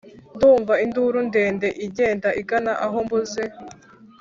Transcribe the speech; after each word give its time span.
ndumva 0.35 0.73
induru 0.85 1.19
ndende 1.29 1.67
igenda 1.85 2.29
igana 2.41 2.71
aho 2.85 2.97
mbunze 3.05 3.43